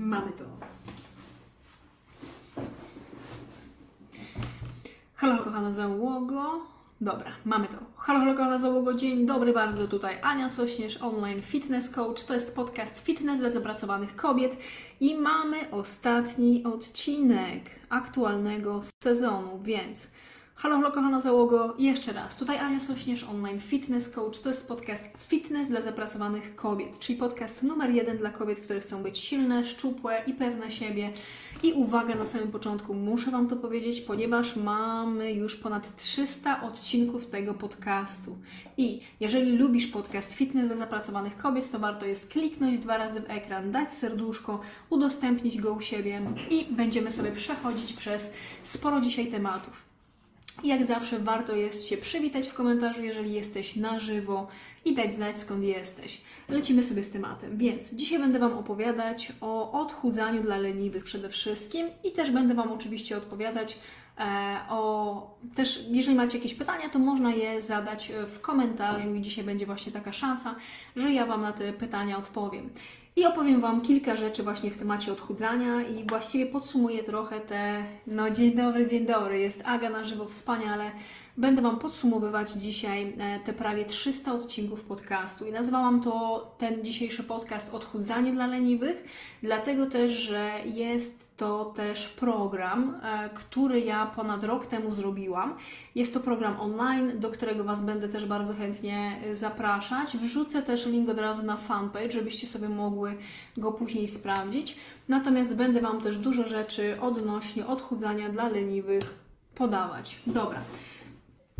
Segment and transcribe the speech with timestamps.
[0.00, 0.44] Mamy to.
[5.14, 6.60] Halo, kochana załogo.
[7.00, 7.76] Dobra, mamy to.
[7.96, 8.94] Halo, halo, kochana załogo.
[8.94, 9.88] Dzień dobry bardzo.
[9.88, 12.24] Tutaj Ania Sośnierz, online fitness coach.
[12.24, 14.56] To jest podcast Fitness dla zapracowanych kobiet
[15.00, 20.12] i mamy ostatni odcinek aktualnego sezonu, więc
[20.62, 21.74] Halo, halo, kochana załogo.
[21.78, 22.36] Jeszcze raz.
[22.36, 24.38] Tutaj Ania Sośnierz, online fitness coach.
[24.38, 29.02] To jest podcast Fitness dla zapracowanych kobiet, czyli podcast numer jeden dla kobiet, które chcą
[29.02, 31.12] być silne, szczupłe i pewne siebie.
[31.62, 37.26] I uwaga, na samym początku muszę Wam to powiedzieć, ponieważ mamy już ponad 300 odcinków
[37.26, 38.38] tego podcastu.
[38.76, 43.30] I jeżeli lubisz podcast Fitness dla zapracowanych kobiet, to warto jest kliknąć dwa razy w
[43.30, 48.32] ekran, dać serduszko, udostępnić go u siebie i będziemy sobie przechodzić przez
[48.62, 49.89] sporo dzisiaj tematów.
[50.64, 54.48] Jak zawsze warto jest się przywitać w komentarzu, jeżeli jesteś na żywo
[54.84, 56.20] i dać znać skąd jesteś.
[56.48, 57.58] Lecimy sobie z tematem.
[57.58, 62.72] Więc dzisiaj będę Wam opowiadać o odchudzaniu dla leniwych przede wszystkim i też będę Wam
[62.72, 63.78] oczywiście odpowiadać
[64.68, 69.66] o też, jeżeli macie jakieś pytania, to można je zadać w komentarzu i dzisiaj będzie
[69.66, 70.54] właśnie taka szansa,
[70.96, 72.70] że ja Wam na te pytania odpowiem.
[73.16, 78.30] I opowiem Wam kilka rzeczy właśnie w temacie odchudzania i właściwie podsumuję trochę te, no
[78.30, 80.84] dzień dobry, dzień dobry, jest Aga na żywo, wspaniale.
[81.36, 87.24] Będę Wam podsumowywać dzisiaj e, te prawie 300 odcinków podcastu i nazwałam to ten dzisiejszy
[87.24, 89.04] podcast Odchudzanie dla leniwych,
[89.42, 95.54] dlatego też, że jest to też program, e, który ja ponad rok temu zrobiłam.
[95.94, 100.16] Jest to program online, do którego Was będę też bardzo chętnie e, zapraszać.
[100.16, 103.16] Wrzucę też link od razu na fanpage, żebyście sobie mogły
[103.56, 104.76] go później sprawdzić.
[105.08, 109.14] Natomiast będę Wam też dużo rzeczy odnośnie odchudzania dla leniwych
[109.54, 110.18] podawać.
[110.26, 110.60] Dobra.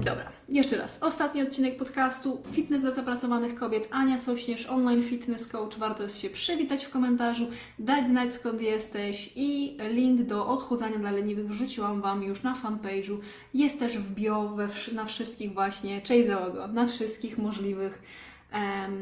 [0.05, 1.03] Dobra, jeszcze raz.
[1.03, 3.89] Ostatni odcinek podcastu Fitness dla zapracowanych kobiet.
[3.91, 5.79] Ania Sośnierz, online fitness coach.
[5.79, 7.47] Warto jest się przywitać w komentarzu,
[7.79, 13.19] dać znać skąd jesteś i link do odchudzania dla leniwych wrzuciłam Wam już na fanpage'u.
[13.55, 18.03] Jest też w bio we, na wszystkich właśnie, cześć załogo, na wszystkich możliwych,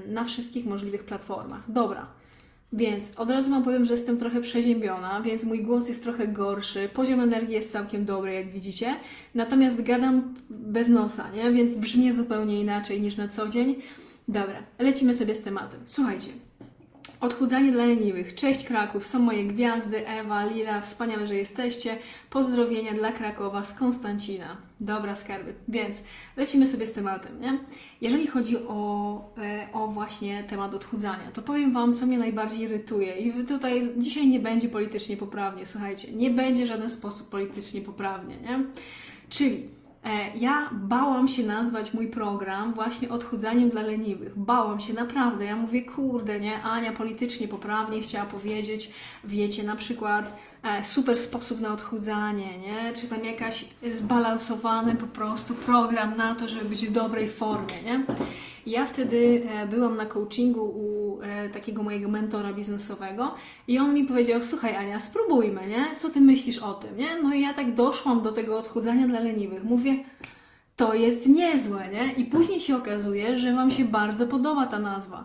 [0.08, 1.70] na wszystkich możliwych platformach.
[1.72, 2.06] Dobra.
[2.72, 6.88] Więc od razu Wam powiem, że jestem trochę przeziębiona, więc mój głos jest trochę gorszy,
[6.94, 8.96] poziom energii jest całkiem dobry, jak widzicie,
[9.34, 11.50] natomiast gadam bez nosa, nie?
[11.50, 13.76] Więc brzmi zupełnie inaczej niż na co dzień.
[14.28, 15.80] Dobra, lecimy sobie z tematem.
[15.86, 16.28] Słuchajcie,
[17.20, 18.34] Odchudzanie dla leniwych.
[18.34, 21.98] Cześć Kraków, są moje gwiazdy, Ewa, Lila, wspaniale, że jesteście.
[22.30, 24.56] Pozdrowienia dla Krakowa z Konstancina.
[24.80, 25.54] Dobra, skarby.
[25.68, 26.02] Więc
[26.36, 27.58] lecimy sobie z tematem, nie?
[28.00, 33.16] Jeżeli chodzi o, e, o właśnie temat odchudzania, to powiem Wam, co mnie najbardziej irytuje.
[33.16, 38.36] I tutaj dzisiaj nie będzie politycznie poprawnie, słuchajcie, nie będzie w żaden sposób politycznie poprawnie,
[38.36, 38.64] nie?
[39.28, 39.68] Czyli
[40.34, 44.38] ja bałam się nazwać mój program właśnie odchudzaniem dla leniwych.
[44.38, 45.44] Bałam się naprawdę.
[45.44, 46.62] Ja mówię, kurde, nie?
[46.62, 48.90] Ania politycznie poprawnie chciała powiedzieć,
[49.24, 52.92] wiecie, na przykład e, super sposób na odchudzanie, nie?
[52.92, 58.04] Czy tam jakaś zbalansowany po prostu program na to, żeby być w dobrej formie, nie?
[58.66, 63.34] Ja wtedy e, byłam na coachingu u e, takiego mojego mentora biznesowego
[63.68, 65.96] i on mi powiedział: Słuchaj, Ania, spróbujmy, nie?
[65.96, 67.22] Co ty myślisz o tym, nie?
[67.22, 69.64] No i ja tak doszłam do tego odchudzania dla leniwych.
[69.64, 69.94] Mówię,
[70.76, 72.12] to jest niezłe, nie?
[72.12, 75.24] I później się okazuje, że Wam się bardzo podoba ta nazwa.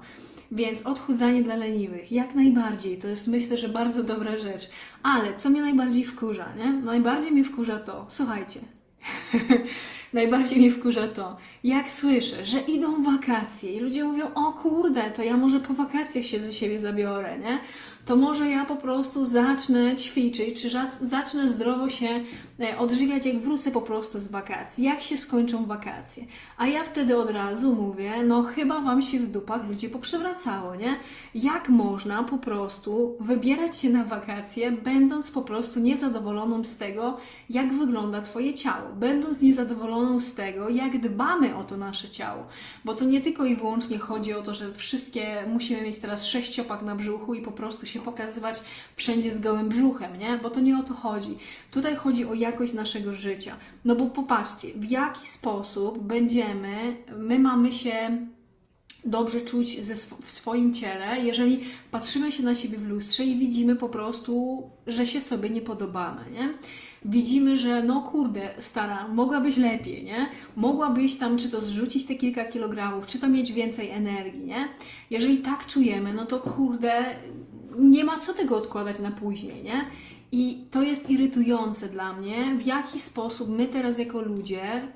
[0.53, 4.69] Więc odchudzanie dla leniwych, jak najbardziej, to jest myślę, że bardzo dobra rzecz.
[5.03, 6.73] Ale co mnie najbardziej wkurza, nie?
[6.73, 8.59] Najbardziej mnie wkurza to, słuchajcie,
[10.13, 15.23] Najbardziej mnie wkurza to, jak słyszę, że idą wakacje i ludzie mówią, o kurde, to
[15.23, 17.59] ja może po wakacjach się ze siebie zabiorę, nie?
[18.05, 20.69] to może ja po prostu zacznę ćwiczyć, czy
[21.01, 22.07] zacznę zdrowo się
[22.59, 26.23] e, odżywiać, jak wrócę po prostu z wakacji, jak się skończą wakacje.
[26.57, 30.95] A ja wtedy od razu mówię, no chyba Wam się w dupach ludzie poprzewracało, nie?
[31.35, 37.17] Jak można po prostu wybierać się na wakacje, będąc po prostu niezadowoloną z tego,
[37.49, 42.47] jak wygląda Twoje ciało, będąc niezadowoloną z tego, jak dbamy o to nasze ciało,
[42.85, 46.81] bo to nie tylko i wyłącznie chodzi o to, że wszystkie musimy mieć teraz sześciopak
[46.81, 48.61] na brzuchu i po prostu się pokazywać
[48.95, 50.37] wszędzie z gołym brzuchem, nie?
[50.37, 51.37] Bo to nie o to chodzi.
[51.71, 53.55] Tutaj chodzi o jakość naszego życia.
[53.85, 58.17] No bo popatrzcie, w jaki sposób będziemy, my mamy się
[59.05, 61.59] dobrze czuć ze sw w swoim ciele, jeżeli
[61.91, 66.21] patrzymy się na siebie w lustrze i widzimy po prostu, że się sobie nie podobamy,
[66.31, 66.53] nie?
[67.05, 70.27] Widzimy, że no kurde, stara, mogłabyś lepiej, nie?
[70.55, 74.67] Mogłabyś tam czy to zrzucić te kilka kilogramów, czy to mieć więcej energii, nie?
[75.09, 77.05] Jeżeli tak czujemy, no to kurde,
[77.77, 79.85] nie ma co tego odkładać na później, nie?
[80.35, 84.87] I to jest irytujące dla mnie, w jaki sposób my teraz jako ludzie y,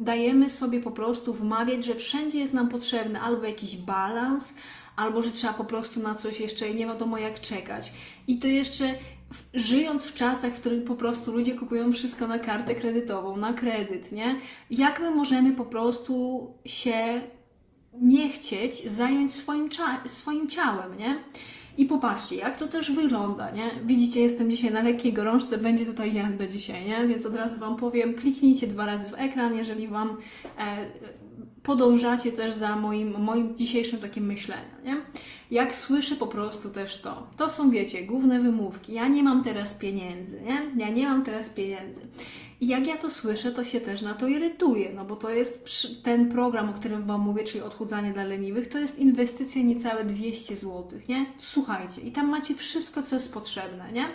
[0.00, 4.54] dajemy sobie po prostu wmawiać, że wszędzie jest nam potrzebny albo jakiś balans,
[4.96, 7.92] albo że trzeba po prostu na coś jeszcze nie wiadomo jak czekać.
[8.26, 8.94] I to jeszcze
[9.54, 14.12] żyjąc w czasach, w których po prostu ludzie kupują wszystko na kartę kredytową, na kredyt,
[14.12, 14.40] nie?
[14.70, 17.20] Jak my możemy po prostu się
[17.92, 19.68] nie chcieć zająć swoim,
[20.06, 21.18] swoim ciałem, nie?
[21.78, 23.70] I popatrzcie, jak to też wygląda, nie?
[23.84, 27.06] Widzicie, jestem dzisiaj na lekkiej gorączce, będzie tutaj jazda dzisiaj, nie?
[27.06, 30.16] Więc od razu Wam powiem, kliknijcie dwa razy w ekran, jeżeli Wam
[30.58, 30.86] e,
[31.62, 34.96] podążacie też za moim, moim dzisiejszym takim myśleniem, nie?
[35.50, 38.92] Jak słyszę po prostu też to, to są, wiecie, główne wymówki.
[38.92, 40.84] Ja nie mam teraz pieniędzy, nie?
[40.84, 42.00] Ja nie mam teraz pieniędzy.
[42.60, 45.68] I jak ja to słyszę, to się też na to irytuję, no bo to jest
[46.02, 50.56] ten program, o którym Wam mówię, czyli odchudzanie dla leniwych, to jest inwestycja niecałe 200
[50.56, 51.26] zł, nie?
[51.38, 54.08] Słuchajcie, i tam macie wszystko, co jest potrzebne, nie?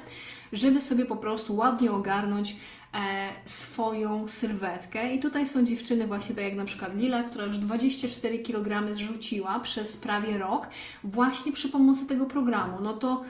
[0.53, 2.55] Żeby sobie po prostu ładnie ogarnąć
[2.93, 5.13] e, swoją sylwetkę.
[5.15, 9.59] I tutaj są dziewczyny właśnie tak jak na przykład Lila, która już 24 kg zrzuciła
[9.59, 10.67] przez prawie rok
[11.03, 12.77] właśnie przy pomocy tego programu.
[12.81, 13.23] No to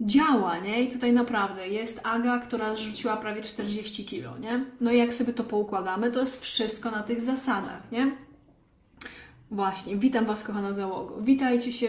[0.00, 0.82] działa, nie?
[0.82, 4.64] I tutaj naprawdę jest Aga, która zrzuciła prawie 40 kg, nie?
[4.80, 8.16] No i jak sobie to poukładamy, to jest wszystko na tych zasadach, nie?
[9.50, 11.18] Właśnie, witam Was, kochana załogo.
[11.20, 11.88] Witajcie się,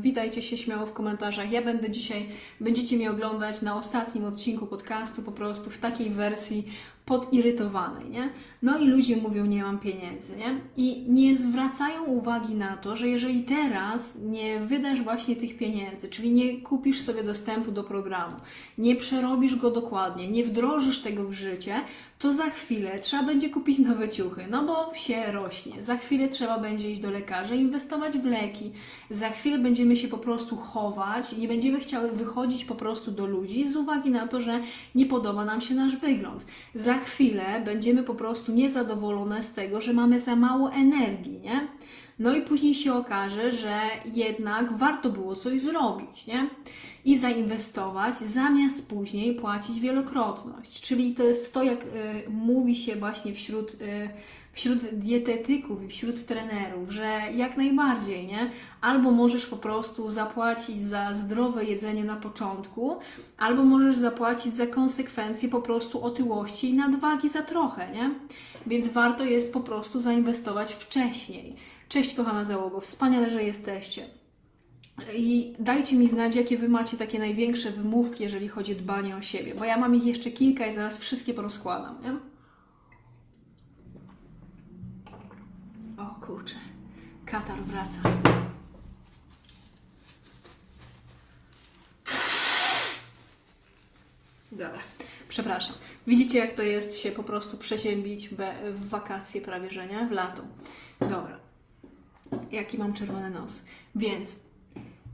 [0.00, 1.52] witajcie się śmiało w komentarzach.
[1.52, 2.28] Ja będę dzisiaj,
[2.60, 6.66] będziecie mnie oglądać na ostatnim odcinku podcastu, po prostu w takiej wersji
[7.06, 8.28] podirytowanej, nie?
[8.62, 10.60] No i ludzie mówią, nie mam pieniędzy, nie?
[10.76, 16.30] I nie zwracają uwagi na to, że jeżeli teraz nie wydasz właśnie tych pieniędzy, czyli
[16.30, 18.36] nie kupisz sobie dostępu do programu,
[18.78, 21.74] nie przerobisz go dokładnie, nie wdrożysz tego w życie,
[22.18, 25.82] to za chwilę trzeba będzie kupić nowe ciuchy, no bo się rośnie.
[25.82, 28.72] Za chwilę trzeba będzie iść do lekarza, inwestować w leki.
[29.10, 33.68] Za chwilę będziemy się po prostu chować, nie będziemy chciały wychodzić po prostu do ludzi
[33.68, 34.60] z uwagi na to, że
[34.94, 36.46] nie podoba nam się nasz wygląd.
[36.74, 41.68] Za chwilę będziemy po prostu niezadowolone z tego, że mamy za mało energii, nie?
[42.18, 43.80] No i później się okaże, że
[44.14, 46.48] jednak warto było coś zrobić, nie?
[47.04, 50.80] I zainwestować, zamiast później płacić wielokrotność.
[50.80, 51.86] Czyli to jest to, jak y,
[52.30, 54.08] mówi się właśnie wśród, y,
[54.56, 58.50] wśród dietetyków i wśród trenerów, że jak najbardziej, nie?
[58.80, 62.96] Albo możesz po prostu zapłacić za zdrowe jedzenie na początku,
[63.38, 68.10] albo możesz zapłacić za konsekwencje po prostu otyłości i nadwagi za trochę, nie?
[68.66, 71.56] Więc warto jest po prostu zainwestować wcześniej.
[71.88, 74.02] Cześć kochana załogo, wspaniale, że jesteście.
[75.14, 79.22] I dajcie mi znać, jakie Wy macie takie największe wymówki, jeżeli chodzi o dbanie o
[79.22, 82.35] siebie, bo ja mam ich jeszcze kilka i zaraz wszystkie porozkładam, nie?
[86.26, 86.56] Kurczę,
[87.26, 88.00] katar wraca.
[94.52, 94.78] Dobra,
[95.28, 95.76] przepraszam.
[96.06, 98.28] Widzicie, jak to jest się po prostu przeziębić
[98.74, 100.06] w wakacje prawie, że nie?
[100.06, 100.42] W lato.
[101.00, 101.46] Dobra
[102.52, 103.62] jaki mam czerwony nos.
[103.94, 104.36] Więc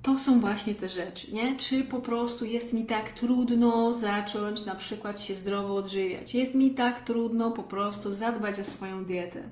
[0.03, 1.57] to są właśnie te rzeczy, nie?
[1.57, 6.35] Czy po prostu jest mi tak trudno zacząć na przykład się zdrowo odżywiać?
[6.35, 9.43] Jest mi tak trudno po prostu zadbać o swoją dietę.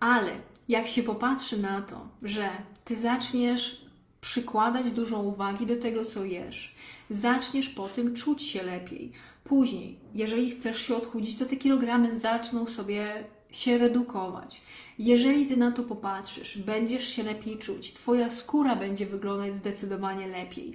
[0.00, 0.32] Ale
[0.68, 2.50] jak się popatrzy na to, że
[2.84, 3.84] ty zaczniesz
[4.20, 6.74] przykładać dużą uwagi do tego, co jesz,
[7.10, 9.12] zaczniesz po tym czuć się lepiej.
[9.44, 14.62] Później, jeżeli chcesz się odchudzić, to te kilogramy zaczną sobie się redukować.
[14.98, 20.74] Jeżeli ty na to popatrzysz, będziesz się lepiej czuć, twoja skóra będzie wyglądać zdecydowanie lepiej,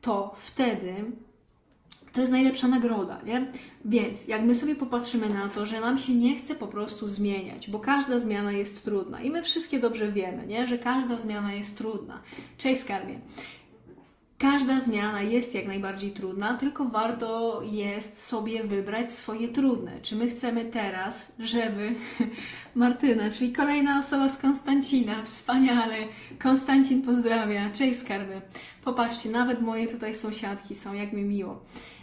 [0.00, 0.94] to wtedy
[2.12, 3.46] to jest najlepsza nagroda, nie?
[3.84, 7.70] Więc jak my sobie popatrzymy na to, że nam się nie chce po prostu zmieniać,
[7.70, 10.66] bo każda zmiana jest trudna i my wszystkie dobrze wiemy, nie?
[10.66, 12.22] Że każda zmiana jest trudna.
[12.58, 13.20] Cześć skarbie.
[14.38, 19.92] Każda zmiana jest jak najbardziej trudna, tylko warto jest sobie wybrać swoje trudne.
[20.02, 21.94] Czy my chcemy teraz, żeby
[22.74, 25.96] Martyna, czyli kolejna osoba z Konstancina, wspaniale,
[26.42, 28.40] Konstancin pozdrawia, cześć skarby.
[28.84, 31.60] Popatrzcie, nawet moje tutaj sąsiadki są, jak mi miło.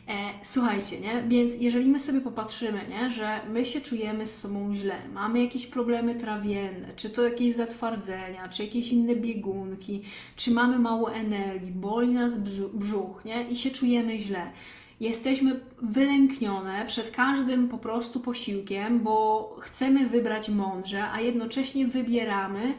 [0.08, 1.24] E, słuchajcie, nie?
[1.28, 3.12] Więc jeżeli my sobie popatrzymy, nie?
[3.12, 8.50] że my się czujemy z sobą źle, mamy jakieś problemy trawienne, czy to jakieś zatwardzenia,
[8.50, 10.02] czy jakieś inne biegunki,
[10.36, 12.40] czy mamy mało energii, boli nas
[12.74, 13.50] brzuch, nie?
[13.50, 14.52] I się czujemy źle.
[15.00, 22.74] Jesteśmy wylęknione przed każdym po prostu posiłkiem, bo chcemy wybrać mądrze, a jednocześnie wybieramy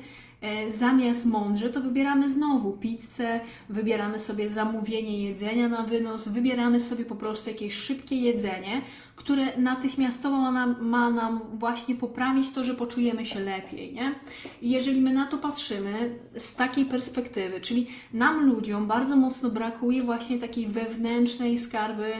[0.68, 7.14] zamiast mądrze, to wybieramy znowu pizzę, wybieramy sobie zamówienie jedzenia na wynos, wybieramy sobie po
[7.14, 8.82] prostu jakieś szybkie jedzenie,
[9.16, 13.92] które natychmiastowo ma nam, ma nam właśnie poprawić to, że poczujemy się lepiej.
[13.92, 14.14] Nie?
[14.62, 20.02] I jeżeli my na to patrzymy z takiej perspektywy, czyli nam ludziom bardzo mocno brakuje
[20.02, 22.12] właśnie takiej wewnętrznej skarby,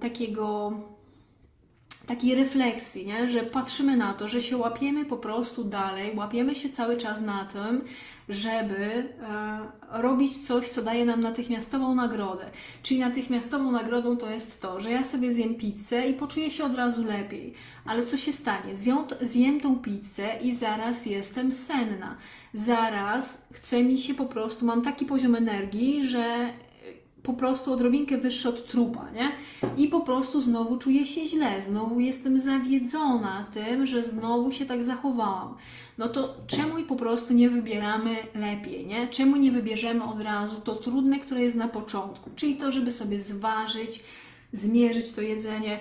[0.00, 0.72] takiego
[2.06, 3.28] takiej refleksji, nie?
[3.28, 7.44] że patrzymy na to, że się łapiemy po prostu dalej, łapiemy się cały czas na
[7.44, 7.84] tym,
[8.28, 12.44] żeby e, robić coś, co daje nam natychmiastową nagrodę.
[12.82, 16.74] Czyli natychmiastową nagrodą to jest to, że ja sobie zjem pizzę i poczuję się od
[16.74, 17.54] razu lepiej.
[17.84, 18.74] Ale co się stanie?
[18.74, 22.16] Zjem, zjem tą pizzę i zaraz jestem senna.
[22.54, 26.52] Zaraz chce mi się po prostu, mam taki poziom energii, że
[27.22, 29.32] po prostu odrobinkę wyższy od trupa, nie?
[29.76, 34.84] I po prostu znowu czuję się źle, znowu jestem zawiedzona tym, że znowu się tak
[34.84, 35.54] zachowałam.
[35.98, 39.08] No to czemu i po prostu nie wybieramy lepiej, nie?
[39.08, 42.30] Czemu nie wybierzemy od razu to trudne, które jest na początku?
[42.36, 44.02] Czyli to, żeby sobie zważyć,
[44.52, 45.78] zmierzyć to jedzenie,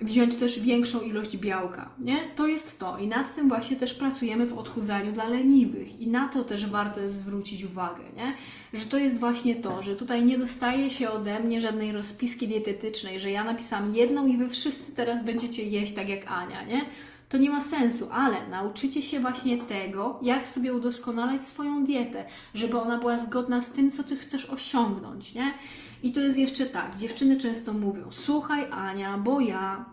[0.00, 2.16] wziąć też większą ilość białka, nie?
[2.36, 2.98] To jest to.
[2.98, 6.00] I nad tym właśnie też pracujemy w odchudzaniu dla leniwych.
[6.00, 8.34] I na to też warto jest zwrócić uwagę, nie?
[8.80, 13.20] Że to jest właśnie to, że tutaj nie dostaje się ode mnie żadnej rozpiski dietetycznej,
[13.20, 16.84] że ja napisałam jedną i wy wszyscy teraz będziecie jeść tak jak Ania, nie?
[17.28, 22.24] To nie ma sensu, ale nauczycie się właśnie tego, jak sobie udoskonalać swoją dietę,
[22.54, 25.54] żeby ona była zgodna z tym, co ty chcesz osiągnąć, nie?
[26.02, 29.84] I to jest jeszcze tak, dziewczyny często mówią: Słuchaj, Ania, bo ja.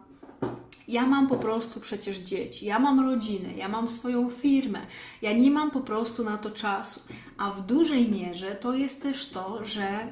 [0.87, 4.79] Ja mam po prostu przecież dzieci, ja mam rodzinę, ja mam swoją firmę,
[5.21, 6.99] ja nie mam po prostu na to czasu.
[7.37, 10.07] A w dużej mierze to jest też to, że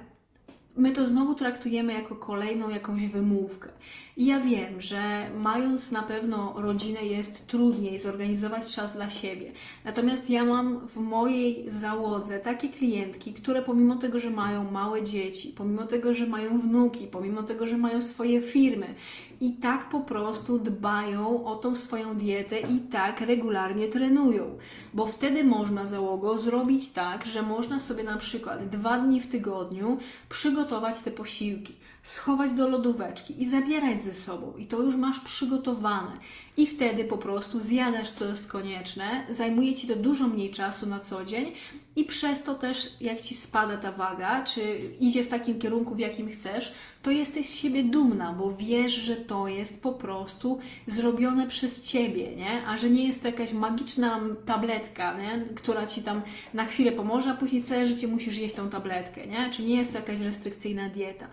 [0.75, 3.69] my to znowu traktujemy jako kolejną jakąś wymówkę.
[4.17, 9.51] Ja wiem, że mając na pewno rodzinę jest trudniej zorganizować czas dla siebie.
[9.85, 15.53] Natomiast ja mam w mojej załodze takie klientki, które pomimo tego, że mają małe dzieci,
[15.57, 18.95] pomimo tego, że mają wnuki, pomimo tego, że mają swoje firmy,
[19.41, 24.57] i tak po prostu dbają o tą swoją dietę i tak regularnie trenują.
[24.93, 29.97] Bo wtedy można załogo zrobić tak, że można sobie na przykład dwa dni w tygodniu
[30.29, 34.53] przygotować te posiłki schować do lodóweczki i zabierać ze sobą.
[34.57, 36.11] I to już masz przygotowane.
[36.57, 39.25] I wtedy po prostu zjadasz, co jest konieczne.
[39.29, 41.53] Zajmuje ci to dużo mniej czasu na co dzień
[41.95, 45.99] i przez to też, jak ci spada ta waga, czy idzie w takim kierunku, w
[45.99, 51.47] jakim chcesz, to jesteś z siebie dumna, bo wiesz, że to jest po prostu zrobione
[51.47, 52.67] przez ciebie, nie?
[52.67, 55.45] A że nie jest to jakaś magiczna tabletka, nie?
[55.55, 56.21] która ci tam
[56.53, 59.49] na chwilę pomoże, a później całe życie musisz jeść tą tabletkę, nie?
[59.51, 61.27] Czy nie jest to jakaś restrykcyjna dieta.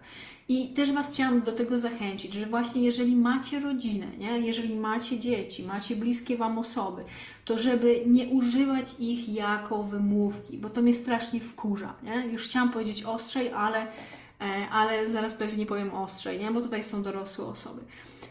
[0.51, 4.39] I też Was chciałam do tego zachęcić, że właśnie jeżeli macie rodzinę, nie?
[4.39, 7.05] jeżeli macie dzieci, macie bliskie Wam osoby,
[7.45, 11.95] to żeby nie używać ich jako wymówki, bo to mnie strasznie wkurza.
[12.03, 12.27] Nie?
[12.33, 13.87] Już chciałam powiedzieć ostrzej, ale,
[14.73, 16.51] ale zaraz pewnie powiem ostrzej, nie?
[16.51, 17.81] bo tutaj są dorosłe osoby.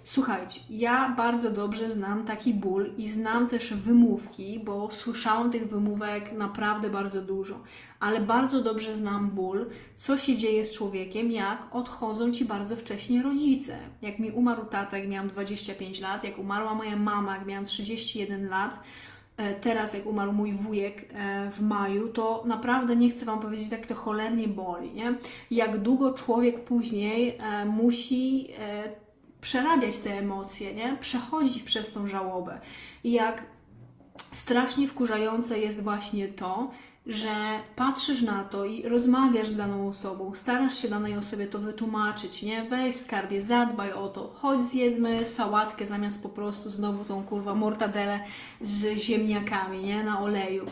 [0.03, 6.31] Słuchajcie, ja bardzo dobrze znam taki ból i znam też wymówki, bo słyszałam tych wymówek
[6.31, 7.59] naprawdę bardzo dużo,
[7.99, 13.23] ale bardzo dobrze znam ból, co się dzieje z człowiekiem, jak odchodzą ci bardzo wcześnie
[13.23, 13.77] rodzice.
[14.01, 18.49] Jak mi umarł tata, jak miałam 25 lat, jak umarła moja mama, jak miałam 31
[18.49, 18.79] lat, e,
[19.61, 23.87] teraz jak umarł mój wujek e, w maju, to naprawdę nie chcę Wam powiedzieć, jak
[23.87, 25.15] to cholernie boli, nie?
[25.51, 28.47] Jak długo człowiek później e, musi
[29.41, 30.97] przerabiać te emocje, nie?
[30.99, 32.59] Przechodzić przez tą żałobę.
[33.03, 33.43] I jak
[34.31, 36.71] strasznie wkurzające jest właśnie to,
[37.07, 42.43] że patrzysz na to i rozmawiasz z daną osobą, starasz się danej osobie to wytłumaczyć,
[42.43, 42.63] nie?
[42.63, 48.19] Weź skarbie, zadbaj o to, chodź zjedzmy sałatkę zamiast po prostu znowu tą kurwa mortadelę
[48.61, 50.03] z ziemniakami, nie?
[50.03, 50.65] Na oleju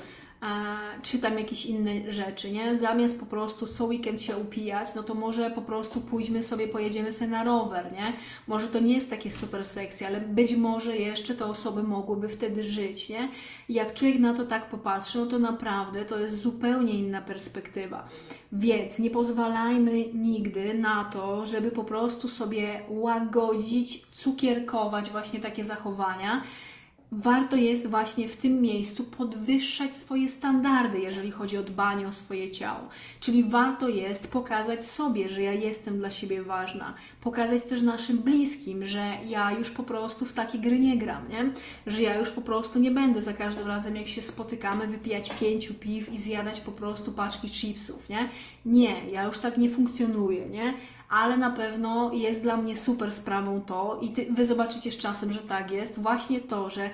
[1.02, 2.78] czy tam jakieś inne rzeczy, nie?
[2.78, 7.14] Zamiast po prostu co weekend się upijać, no to może po prostu pójdźmy sobie, pojedziemy
[7.14, 8.14] sobie na rower, nie?
[8.48, 12.64] Może to nie jest takie super sexy, ale być może jeszcze te osoby mogłyby wtedy
[12.64, 13.30] żyć, nie?
[13.70, 18.08] I jak człowiek na to tak popatrzy, no to naprawdę to jest zupełnie inna perspektywa.
[18.52, 26.44] Więc nie pozwalajmy nigdy na to, żeby po prostu sobie łagodzić, cukierkować właśnie takie zachowania,
[27.18, 32.52] warto jest właśnie w tym miejscu podwyższać swoje standardy, jeżeli chodzi o dbanie o swoje
[32.52, 32.88] ciało.
[33.20, 38.86] Czyli warto jest pokazać sobie, że ja jestem dla siebie ważna, pokazać też naszym bliskim,
[38.86, 41.52] że ja już po prostu w takie gry nie gram, nie?
[41.88, 45.74] Że ja już po prostu nie będę za każdym razem, jak się spotykamy, wypijać pięciu
[45.74, 48.30] piw i zjadać po prostu paczki chipsów, nie?
[48.66, 50.74] Nie, ja już tak nie funkcjonuję, nie?
[51.10, 55.34] Ale na pewno jest dla mnie super sprawą to i ty, Wy zobaczycie z czasem,
[55.34, 56.90] że tak jest, właśnie to, że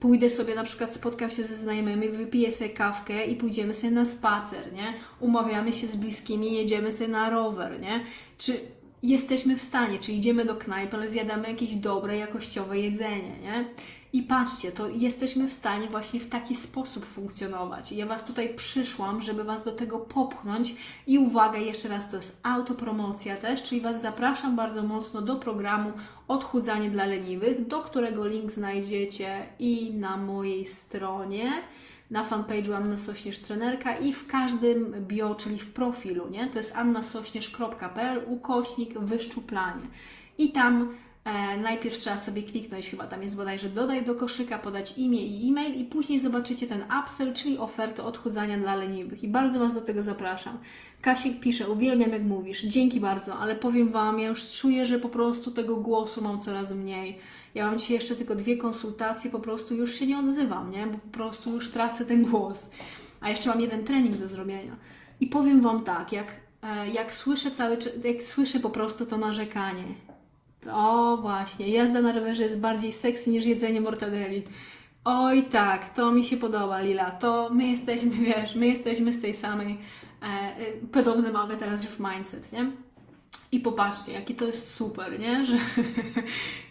[0.00, 4.04] pójdę sobie na przykład, spotkam się ze znajomymi, wypiję sobie kawkę i pójdziemy sobie na
[4.04, 4.94] spacer, nie?
[5.20, 8.00] Umawiamy się z bliskimi, jedziemy sobie na rower, nie?
[8.38, 8.60] Czy
[9.02, 13.64] jesteśmy w stanie, czy idziemy do knajpy, ale zjadamy jakieś dobre, jakościowe jedzenie, nie?
[14.12, 17.92] I patrzcie, to jesteśmy w stanie właśnie w taki sposób funkcjonować.
[17.92, 20.74] Ja Was tutaj przyszłam, żeby Was do tego popchnąć.
[21.06, 25.92] I uwaga, jeszcze raz, to jest autopromocja też, czyli Was zapraszam bardzo mocno do programu
[26.28, 31.52] Odchudzanie dla leniwych, do którego link znajdziecie i na mojej stronie
[32.10, 36.46] na fanpage'u Anna Sośnierz Trenerka i w każdym bio, czyli w profilu, nie?
[36.46, 39.82] To jest annasośnierz.pl ukośnik wyszczuplanie.
[40.38, 40.94] I tam
[41.62, 45.80] najpierw trzeba sobie kliknąć, chyba tam jest bodajże dodaj do koszyka, podać imię i e-mail
[45.80, 49.24] i później zobaczycie ten upsell, czyli ofertę odchudzania dla leniwych.
[49.24, 50.58] I bardzo Was do tego zapraszam.
[51.00, 55.08] Kasik pisze, uwielbiam jak mówisz, dzięki bardzo, ale powiem Wam, ja już czuję, że po
[55.08, 57.18] prostu tego głosu mam coraz mniej.
[57.54, 60.86] Ja mam dzisiaj jeszcze tylko dwie konsultacje, po prostu już się nie odzywam, nie?
[60.86, 62.70] Bo po prostu już tracę ten głos.
[63.20, 64.76] A jeszcze mam jeden trening do zrobienia.
[65.20, 69.84] I powiem Wam tak, jak, e, jak słyszę cały jak słyszę po prostu to narzekanie,
[70.72, 74.42] o właśnie, jazda na rowerze jest bardziej sexy niż jedzenie mortadeli.
[75.04, 77.10] Oj tak, to mi się podoba, Lila.
[77.10, 79.78] To my jesteśmy, wiesz, my jesteśmy z tej samej,
[80.22, 80.56] e, e
[80.92, 82.70] podobny mamy teraz już mindset, nie?
[83.52, 85.46] I popatrzcie, jakie to jest super, nie?
[85.46, 85.58] Że,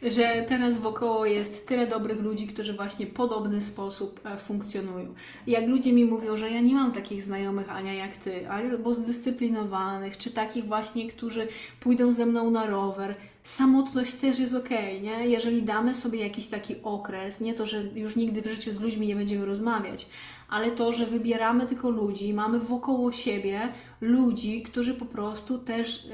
[0.04, 5.14] że teraz wokoło jest tyle dobrych ludzi, którzy właśnie w podobny sposób e, funkcjonują.
[5.48, 10.18] jak ludzie mi mówią, że ja nie mam takich znajomych, Ania, jak ty, albo zdyscyplinowanych,
[10.18, 11.48] czy takich właśnie, którzy
[11.80, 14.70] pójdą ze mną na rower, samotność też jest ok,
[15.02, 15.28] nie?
[15.28, 19.08] Jeżeli damy sobie jakiś taki okres, nie to, że już nigdy w życiu z ludźmi
[19.08, 20.08] nie będziemy rozmawiać,
[20.50, 26.06] ale to, że wybieramy tylko ludzi, mamy wokoło siebie ludzi, którzy po prostu też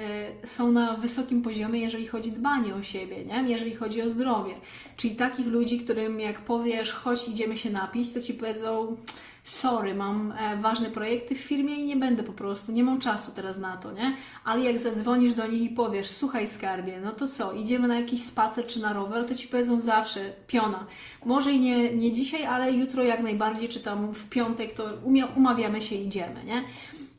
[0.43, 3.49] y, są na wysokim poziomie, jeżeli chodzi o dbanie o siebie, nie?
[3.49, 4.53] jeżeli chodzi o zdrowie.
[4.97, 8.97] Czyli takich ludzi, którym jak powiesz, chodź, idziemy się napić, to ci powiedzą,
[9.43, 13.31] sorry, mam e, ważne projekty w firmie i nie będę po prostu, nie mam czasu
[13.35, 14.15] teraz na to, nie?
[14.45, 18.23] Ale jak zadzwonisz do nich i powiesz, słuchaj skarbie, no to co, idziemy na jakiś
[18.23, 20.85] spacer czy na rower, to ci powiedzą zawsze, piona.
[21.25, 24.89] Może i nie, nie dzisiaj, ale jutro jak najbardziej, czy tam w piątek, to
[25.35, 26.63] umawiamy się i idziemy, nie?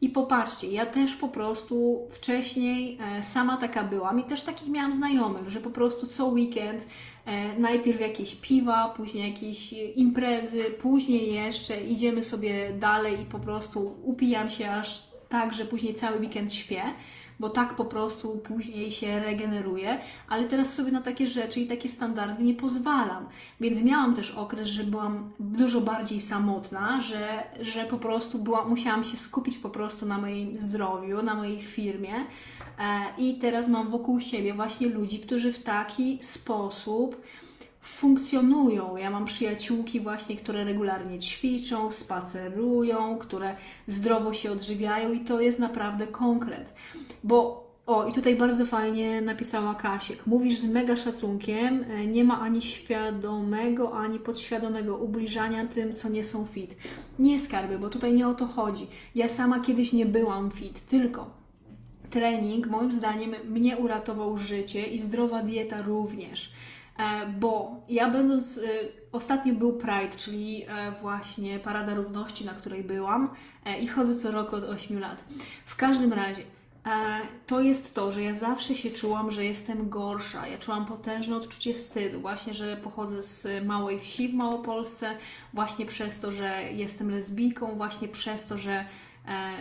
[0.00, 4.94] I popatrzcie, ja też po prostu wcześniej e, sama taka byłam i też takich miałam
[4.94, 6.86] znajomych, że po prostu co weekend
[7.58, 14.50] najpierw jakieś piwa, później jakieś imprezy, później jeszcze idziemy sobie dalej i po prostu upijam
[14.50, 16.82] się aż tak, że później cały weekend śpię
[17.42, 19.98] bo tak po prostu później się regeneruje,
[20.28, 23.26] ale teraz sobie na takie rzeczy i takie standardy nie pozwalam.
[23.60, 29.04] Więc miałam też okres, że byłam dużo bardziej samotna, że, że po prostu była, musiałam
[29.04, 32.14] się skupić po prostu na moim zdrowiu, na mojej firmie.
[32.14, 32.24] E,
[33.18, 37.22] I teraz mam wokół siebie właśnie ludzi, którzy w taki sposób
[37.82, 38.96] funkcjonują.
[38.96, 45.58] Ja mam przyjaciółki właśnie, które regularnie ćwiczą, spacerują, które zdrowo się odżywiają i to jest
[45.58, 46.74] naprawdę konkret.
[47.24, 50.26] Bo o, i tutaj bardzo fajnie napisała Kasiek.
[50.26, 56.24] Mówisz z mega szacunkiem, e, nie ma ani świadomego, ani podświadomego ubliżania tym, co nie
[56.24, 56.76] są fit.
[57.18, 58.86] Nie skarby, bo tutaj nie o to chodzi.
[59.14, 61.30] Ja sama kiedyś nie byłam fit, tylko
[62.10, 66.52] trening moim zdaniem mnie uratował życie i zdrowa dieta również.
[66.98, 68.62] E, bo ja będąc, e,
[69.12, 73.30] ostatnio był Pride, czyli e, właśnie Parada Równości, na której byłam
[73.80, 75.24] i chodzę co roku od 8 lat.
[75.66, 76.42] W każdym razie,
[77.46, 80.46] to jest to, że ja zawsze się czułam, że jestem gorsza.
[80.46, 85.16] Ja czułam potężne odczucie wstydu, właśnie, że pochodzę z małej wsi w Małopolsce,
[85.54, 88.84] właśnie przez to, że jestem lesbijką, właśnie przez to, że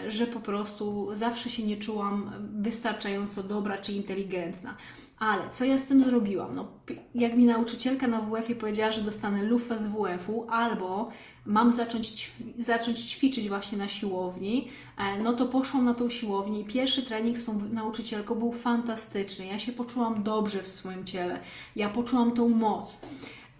[0.08, 4.78] że po prostu zawsze się nie czułam wystarczająco dobra czy inteligentna.
[5.22, 6.56] Ale co ja z tym zrobiłam?
[6.56, 6.68] No,
[7.16, 11.10] jak mi nauczycielka na WF-ie powiedziała, że dostanę lufę z WF-u, albo
[11.46, 16.66] mam zacząć, zacząć ćwiczyć właśnie na siłowni, e, no to poszłam na tą siłownię i
[16.66, 19.46] pierwszy trening z tą nauczycielką był fantastyczny.
[19.46, 21.40] Ja się poczułam dobrze w swoim ciele,
[21.76, 23.02] ja poczułam tą moc.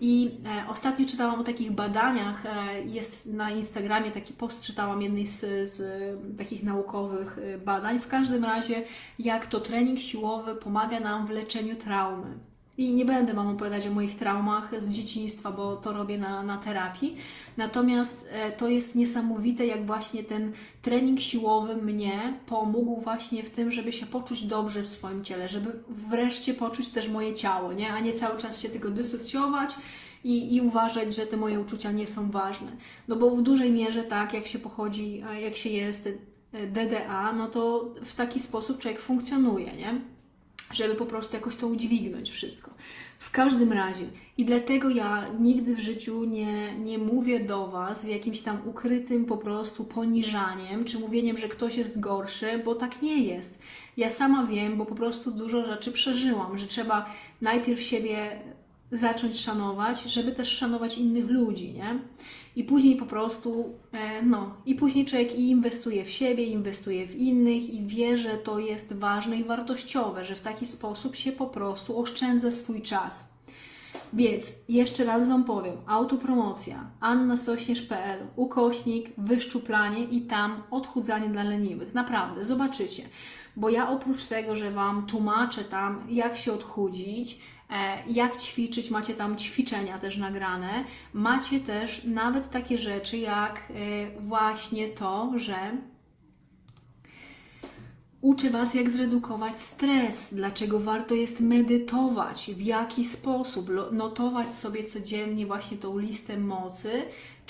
[0.04, 5.28] I e, ostatnio czytałam o takich badaniach, e, jest na Instagramie taki post, czytałam jednej
[5.28, 5.82] z, z
[6.38, 8.00] takich naukowych e, badań.
[8.00, 8.84] W każdym razie,
[9.20, 12.51] jak to trening siłowy pomaga nam w leczeniu traumy.
[12.78, 16.58] I nie będę Wam opowiadać o moich traumach z dzieciństwa, bo to robię na, na
[16.58, 17.18] terapii.
[17.58, 23.72] Natomiast e, to jest niesamowite, jak właśnie ten trening siłowy mnie pomógł właśnie w tym,
[23.72, 27.94] żeby się poczuć dobrze w swoim ciele, żeby wreszcie poczuć też moje ciało, nie?
[27.94, 29.76] a nie cały czas się tego dysocjować
[30.24, 32.72] i, i uważać, że te moje uczucia nie są ważne.
[33.08, 36.10] No bo w dużej mierze tak, jak się pochodzi, jak się jest
[36.54, 40.02] e, DDA, no to w taki sposób człowiek funkcjonuje, nie?
[40.74, 42.72] Żeby po prostu jakoś to udźwignąć wszystko.
[43.20, 44.06] W każdym razie,
[44.38, 49.26] i dlatego ja nigdy w życiu nie, nie mówię do Was z jakimś tam ukrytym
[49.26, 53.60] po prostu poniżaniem, czy mówieniem, że ktoś jest gorszy, bo tak nie jest.
[53.98, 57.06] Ja sama wiem, bo po prostu dużo rzeczy przeżyłam, że trzeba
[57.42, 58.42] najpierw siebie
[58.92, 62.00] zacząć szanować, żeby też szanować innych ludzi, nie?
[62.56, 67.74] I później po prostu, e, no, i później człowiek inwestuje w siebie, inwestuje w innych
[67.74, 72.00] i wie, że to jest ważne i wartościowe, że w taki sposób się po prostu
[72.00, 73.32] oszczędza swój czas.
[74.14, 81.94] Więc jeszcze raz Wam powiem, autopromocja annasośnierz.pl, ukośnik, wyszczuplanie i tam odchudzanie dla leniwych.
[81.94, 83.04] Naprawdę, zobaczycie.
[83.56, 87.40] Bo ja oprócz tego, że Wam tłumaczę tam, jak się odchudzić,
[88.08, 90.84] jak ćwiczyć, macie tam ćwiczenia też nagrane.
[91.14, 95.56] Macie też nawet takie rzeczy jak e, właśnie to, że
[98.22, 105.46] Uczę Was, jak zredukować stres, dlaczego warto jest medytować, w jaki sposób, notować sobie codziennie
[105.46, 106.92] właśnie tą listę mocy,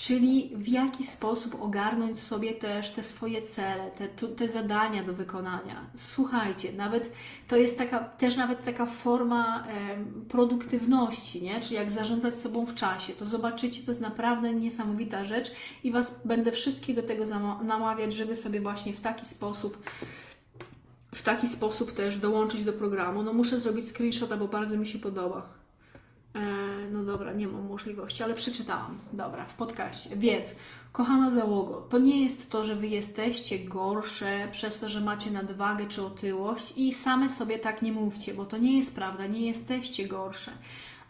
[0.01, 5.85] czyli w jaki sposób ogarnąć sobie też te swoje cele, te, te zadania do wykonania.
[5.95, 7.11] Słuchajcie, nawet
[7.47, 9.67] to jest taka, też nawet taka forma
[10.29, 11.61] produktywności, nie?
[11.61, 13.13] czyli jak zarządzać sobą w czasie.
[13.13, 15.51] To zobaczycie, to jest naprawdę niesamowita rzecz
[15.83, 17.23] i Was będę wszystkich do tego
[17.63, 19.77] namawiać, żeby sobie właśnie w taki sposób
[21.15, 23.23] w taki sposób też dołączyć do programu.
[23.23, 25.61] No muszę zrobić screenshota, bo bardzo mi się podoba.
[26.35, 26.39] E,
[26.91, 28.99] no dobra, nie mam możliwości, ale przeczytałam.
[29.13, 30.15] Dobra, w podcaście.
[30.15, 30.55] Więc,
[30.91, 35.87] kochana załogo, to nie jest to, że wy jesteście gorsze przez to, że macie nadwagę
[35.87, 40.07] czy otyłość i same sobie tak nie mówcie, bo to nie jest prawda, nie jesteście
[40.07, 40.51] gorsze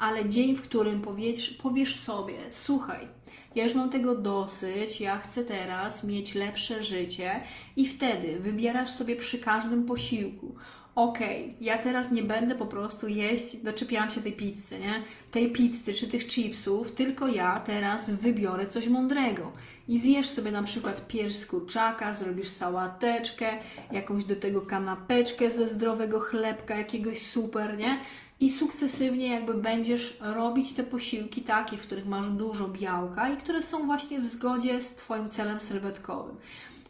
[0.01, 3.07] ale dzień, w którym powiesz, powiesz sobie: Słuchaj,
[3.55, 7.43] ja już mam tego dosyć, ja chcę teraz mieć lepsze życie,
[7.75, 10.55] i wtedy wybierasz sobie przy każdym posiłku.
[10.95, 15.03] Okej, okay, ja teraz nie będę po prostu jeść, doczepiałam się tej pizzy, nie?
[15.31, 19.51] Tej pizzy czy tych chipsów, tylko ja teraz wybiorę coś mądrego.
[19.87, 23.49] I zjesz sobie na przykład pierś kurczaka, zrobisz sałateczkę,
[23.91, 27.99] jakąś do tego kanapeczkę ze zdrowego chlebka, jakiegoś super, nie?
[28.41, 33.61] i sukcesywnie jakby będziesz robić te posiłki takie, w których masz dużo białka i które
[33.61, 36.35] są właśnie w zgodzie z Twoim celem sylwetkowym.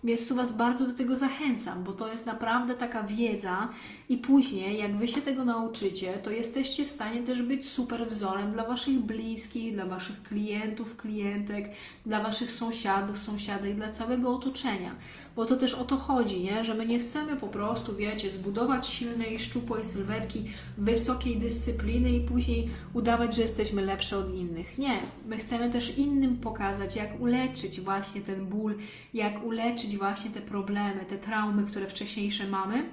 [0.04, 3.70] Więc tu Was bardzo do tego zachęcam, bo to jest naprawdę taka wiedza
[4.10, 8.52] i później, jak Wy się tego nauczycie, to jesteście w stanie też być super wzorem
[8.52, 11.70] dla Waszych bliskich, dla Waszych klientów, klientek,
[12.06, 14.96] dla Waszych sąsiadów, sąsiadek, dla całego otoczenia.
[15.36, 16.64] Bo to też o to chodzi, nie?
[16.64, 20.46] że my nie chcemy po prostu, wiecie, zbudować silnej, szczupłej sylwetki,
[20.78, 24.78] wysokiej dyscypliny i później udawać, że jesteśmy lepsze od innych.
[24.78, 25.02] Nie.
[25.26, 28.76] My chcemy też innym pokazać, jak uleczyć właśnie ten ból,
[29.14, 32.90] jak uleczyć właśnie te problemy, te traumy, które wcześniejsze mamy,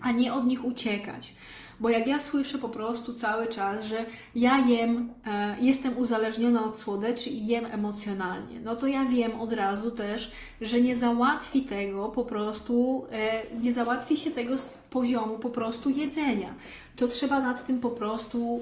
[0.00, 1.34] a nie od nich uciekać.
[1.80, 6.78] Bo jak ja słyszę po prostu cały czas, że ja jem, e, jestem uzależniona od
[6.78, 12.08] słodyczy i jem emocjonalnie, no to ja wiem od razu też, że nie załatwi tego
[12.08, 16.54] po prostu, e, nie załatwi się tego z poziomu po prostu jedzenia.
[16.96, 18.60] To trzeba nad tym po prostu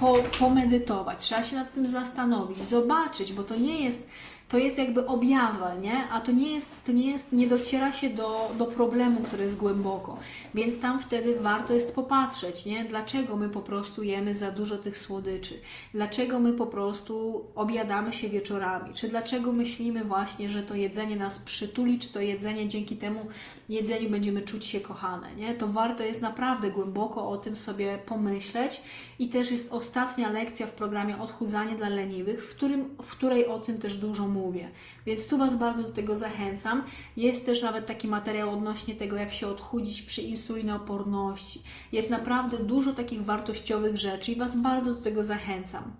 [0.00, 4.08] po, pomedytować, trzeba się nad tym zastanowić, zobaczyć, bo to nie jest
[4.48, 6.08] to jest jakby objawal, nie?
[6.08, 9.56] A to nie jest, to nie jest, nie dociera się do, do problemu, który jest
[9.56, 10.18] głęboko.
[10.54, 12.84] Więc tam wtedy warto jest popatrzeć, nie?
[12.84, 15.54] Dlaczego my po prostu jemy za dużo tych słodyczy?
[15.94, 18.94] Dlaczego my po prostu obiadamy się wieczorami?
[18.94, 23.26] Czy dlaczego myślimy właśnie, że to jedzenie nas przytuli, czy to jedzenie dzięki temu
[23.68, 25.54] jedzeniu będziemy czuć się kochane, nie?
[25.54, 28.82] To warto jest naprawdę głęboko o tym sobie pomyśleć
[29.18, 33.58] i też jest ostatnia lekcja w programie Odchudzanie dla leniwych, w, którym, w której o
[33.58, 34.68] tym też dużo mówię.
[35.06, 36.82] Więc tu Was bardzo do tego zachęcam.
[37.16, 41.62] Jest też nawet taki materiał odnośnie tego, jak się odchudzić przy insulinooporności.
[41.92, 45.92] Jest naprawdę dużo takich wartościowych rzeczy i Was bardzo do tego zachęcam.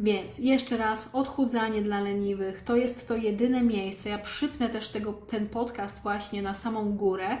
[0.00, 4.08] Więc jeszcze raz, odchudzanie dla leniwych to jest to jedyne miejsce.
[4.08, 7.38] Ja przypnę też tego, ten podcast właśnie na samą górę,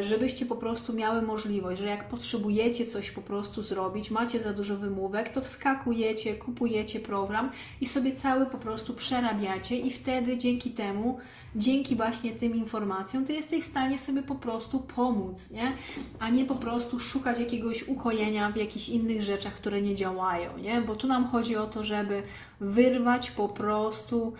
[0.00, 4.76] żebyście po prostu miały możliwość, że jak potrzebujecie coś po prostu zrobić, macie za dużo
[4.76, 11.18] wymówek, to wskakujecie, kupujecie program i sobie cały po prostu przerabiacie i wtedy dzięki temu,
[11.56, 15.72] dzięki właśnie tym informacjom, ty jesteś w stanie sobie po prostu pomóc, nie?
[16.18, 20.82] A nie po prostu szukać jakiegoś ukojenia w jakichś innych rzeczach, które nie działają, nie?
[20.82, 22.22] Bo tu nam chodzi o to, żeby
[22.60, 24.32] wyrwać po prostu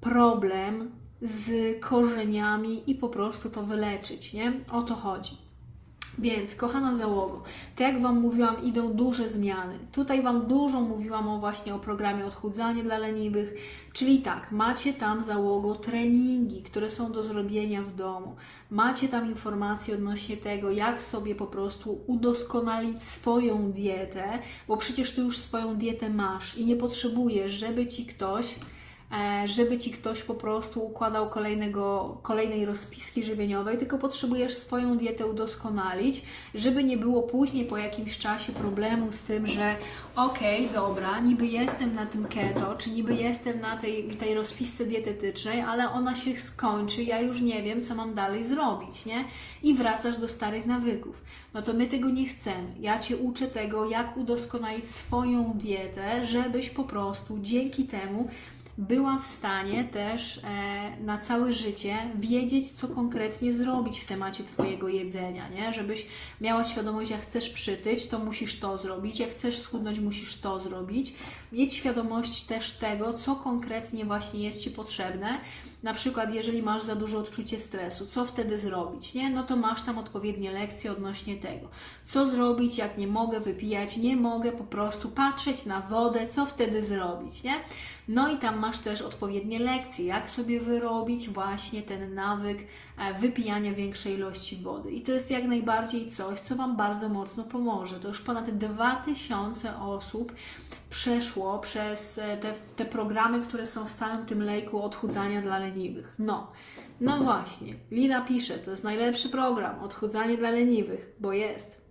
[0.00, 0.90] problem
[1.22, 4.52] z korzeniami i po prostu to wyleczyć, nie?
[4.72, 5.46] O to chodzi.
[6.18, 7.42] Więc, kochana załogo,
[7.76, 9.78] tak jak Wam mówiłam, idą duże zmiany.
[9.92, 13.54] Tutaj Wam dużo mówiłam o właśnie o programie odchudzanie dla leniwych,
[13.92, 18.36] czyli tak, macie tam załogo treningi, które są do zrobienia w domu.
[18.70, 25.20] Macie tam informacje odnośnie tego, jak sobie po prostu udoskonalić swoją dietę, bo przecież Ty
[25.20, 28.54] już swoją dietę masz i nie potrzebujesz, żeby Ci ktoś
[29.46, 36.22] żeby ci ktoś po prostu układał kolejnego, kolejnej rozpiski żywieniowej, tylko potrzebujesz swoją dietę udoskonalić,
[36.54, 39.76] żeby nie było później po jakimś czasie problemu z tym, że
[40.16, 44.86] okej, okay, dobra, niby jestem na tym keto, czy niby jestem na tej, tej rozpisce
[44.86, 49.24] dietetycznej, ale ona się skończy, ja już nie wiem, co mam dalej zrobić, nie?
[49.62, 51.22] I wracasz do starych nawyków.
[51.54, 52.66] No to my tego nie chcemy.
[52.80, 58.28] Ja Cię uczę tego, jak udoskonalić swoją dietę, żebyś po prostu dzięki temu
[58.78, 64.88] byłam w stanie też e, na całe życie wiedzieć, co konkretnie zrobić w temacie Twojego
[64.88, 65.72] jedzenia, nie?
[65.72, 66.06] Żebyś
[66.40, 71.14] miała świadomość, jak chcesz przytyć, to musisz to zrobić, jak chcesz schudnąć, musisz to zrobić.
[71.52, 75.40] Mieć świadomość też tego, co konkretnie właśnie jest Ci potrzebne.
[75.86, 79.30] Na przykład, jeżeli masz za dużo odczucie stresu, co wtedy zrobić, nie?
[79.30, 81.68] No to masz tam odpowiednie lekcje odnośnie tego.
[82.04, 86.82] Co zrobić, jak nie mogę wypijać, nie mogę po prostu patrzeć na wodę, co wtedy
[86.82, 87.54] zrobić, nie?
[88.08, 92.58] No i tam masz też odpowiednie lekcje, jak sobie wyrobić właśnie ten nawyk
[92.98, 94.90] e, wypijania większej ilości wody.
[94.90, 98.00] I to jest jak najbardziej coś, co Wam bardzo mocno pomoże.
[98.00, 100.32] To już ponad 2000 osób
[100.96, 106.14] przeszło przez e, te, te programy, które są w całym tym lejku odchudzania dla leniwych.
[106.18, 106.52] No.
[107.00, 111.86] No właśnie, Lina pisze, to jest najlepszy program, odchudzanie dla leniwych, bo jest.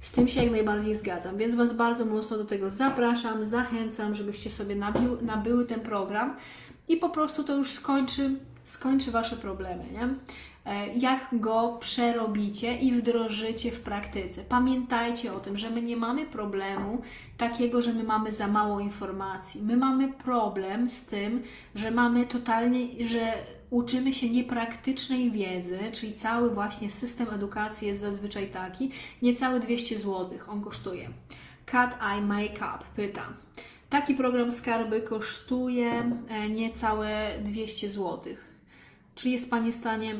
[0.00, 4.50] Z tym się jak najbardziej zgadzam, więc Was bardzo mocno do tego zapraszam, zachęcam, żebyście
[4.50, 6.36] sobie nabił, nabyły ten program
[6.88, 8.30] i po prostu to już skończy,
[8.64, 10.08] skończy Wasze problemy, nie?
[10.68, 14.44] E, jak go przerobicie i wdrożycie w praktyce.
[14.48, 17.02] Pamiętajcie o tym, że my nie mamy problemu
[17.36, 19.62] takiego, że my mamy za mało informacji.
[19.62, 21.42] My mamy problem z tym,
[21.74, 23.32] że mamy totalnie, że
[23.70, 28.90] uczymy się niepraktycznej wiedzy, czyli cały właśnie system edukacji jest zazwyczaj taki,
[29.22, 31.10] niecałe 200 zł on kosztuje.
[31.66, 33.26] Cut Eye Makeup pyta.
[33.90, 38.34] Taki program skarby kosztuje e, niecałe 200 zł.
[39.14, 40.14] Czy jest Pani w stanie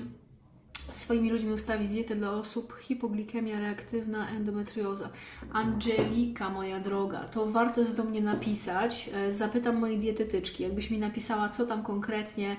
[0.93, 5.11] swoimi ludźmi ustawić dietę dla osób hipoglikemia reaktywna, endometrioza.
[5.53, 9.11] Angelika, moja droga, to warto jest do mnie napisać.
[9.15, 12.57] E, zapytam mojej dietetyczki, jakbyś mi napisała, co tam konkretnie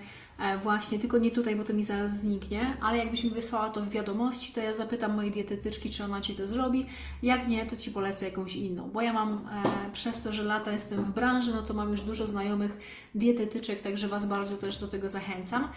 [0.63, 3.89] właśnie, tylko nie tutaj, bo to mi zaraz zniknie, ale jakbyś mi wysłała to w
[3.89, 6.85] wiadomości, to ja zapytam mojej dietetyczki, czy ona Ci to zrobi.
[7.23, 10.71] Jak nie, to Ci polecę jakąś inną, bo ja mam e, przez to, że lata
[10.71, 12.77] jestem w branży, no to mam już dużo znajomych
[13.15, 15.67] dietetyczek, także Was bardzo też do tego zachęcam.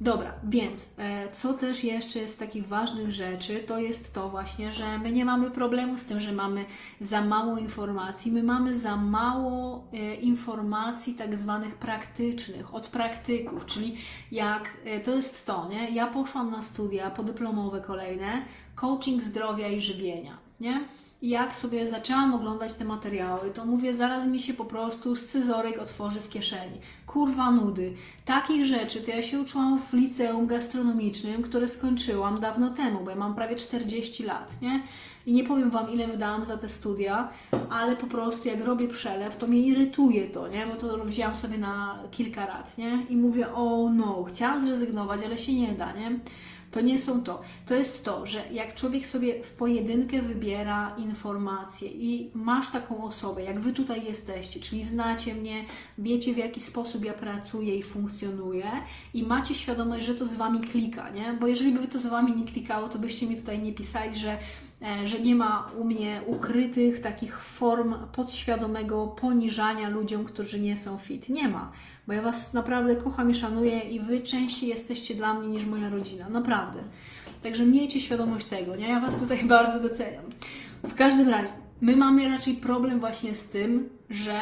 [0.00, 4.72] Dobra, więc e, co też jeszcze jest z takich ważnych rzeczy, to jest to właśnie,
[4.72, 6.64] że my nie mamy problemu z tym, że mamy
[7.00, 13.96] za mało informacji, my mamy za mało e, informacji tak zwanych praktycznych, od praktyków, czyli
[14.32, 15.90] jak e, to jest to, nie?
[15.90, 18.42] Ja poszłam na studia podyplomowe kolejne,
[18.74, 20.84] coaching zdrowia i żywienia, nie?
[21.22, 26.20] Jak sobie zaczęłam oglądać te materiały, to mówię, zaraz mi się po prostu scyzoryk otworzy
[26.20, 26.80] w kieszeni.
[27.06, 27.94] Kurwa nudy.
[28.24, 33.16] Takich rzeczy to ja się uczyłam w liceum gastronomicznym, które skończyłam dawno temu, bo ja
[33.16, 34.82] mam prawie 40 lat, nie?
[35.26, 37.28] I nie powiem Wam, ile wydałam za te studia,
[37.70, 40.66] ale po prostu jak robię przelew, to mnie irytuje to, nie?
[40.66, 43.06] Bo to wzięłam sobie na kilka lat, nie?
[43.08, 46.18] I mówię, o no, chciałam zrezygnować, ale się nie da, nie?
[46.70, 47.42] To nie są to.
[47.66, 53.42] To jest to, że jak człowiek sobie w pojedynkę wybiera informacje i masz taką osobę,
[53.42, 55.64] jak wy tutaj jesteście, czyli znacie mnie,
[55.98, 58.70] wiecie w jaki sposób ja pracuję i funkcjonuję
[59.14, 61.32] i macie świadomość, że to z wami klika, nie?
[61.40, 64.38] Bo jeżeli by to z wami nie klikało, to byście mi tutaj nie pisali, że
[65.04, 71.28] że nie ma u mnie ukrytych takich form podświadomego poniżania ludziom, którzy nie są fit.
[71.28, 71.72] Nie ma,
[72.06, 75.90] bo ja Was naprawdę kocham i szanuję i Wy częściej jesteście dla mnie niż moja
[75.90, 76.28] rodzina.
[76.28, 76.80] Naprawdę.
[77.42, 78.88] Także miejcie świadomość tego, nie?
[78.88, 80.24] Ja Was tutaj bardzo doceniam.
[80.82, 84.40] W każdym razie, my mamy raczej problem właśnie z tym, że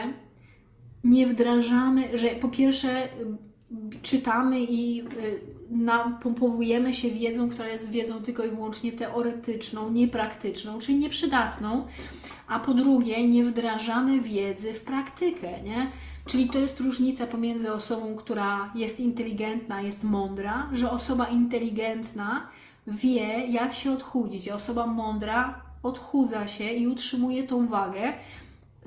[1.04, 3.08] nie wdrażamy, że po pierwsze
[4.02, 10.98] czytamy i y, napompowujemy się wiedzą, która jest wiedzą tylko i wyłącznie teoretyczną, niepraktyczną, czyli
[10.98, 11.86] nieprzydatną,
[12.48, 15.90] a po drugie nie wdrażamy wiedzy w praktykę, nie?
[16.26, 22.46] Czyli to jest różnica pomiędzy osobą, która jest inteligentna, jest mądra, że osoba inteligentna
[22.86, 28.12] wie, jak się odchudzić, a osoba mądra odchudza się i utrzymuje tą wagę,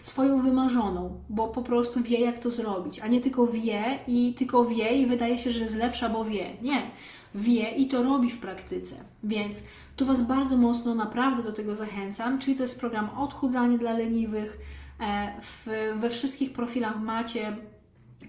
[0.01, 4.65] swoją wymarzoną, bo po prostu wie, jak to zrobić, a nie tylko wie i tylko
[4.65, 6.57] wie i wydaje się, że jest lepsza, bo wie.
[6.61, 6.81] Nie.
[7.35, 8.95] wie i to robi w praktyce.
[9.23, 9.63] Więc
[9.95, 14.57] tu Was bardzo mocno naprawdę do tego zachęcam, czyli to jest program Odchudzanie dla leniwych.
[14.99, 15.67] E, w,
[15.99, 17.57] we wszystkich profilach macie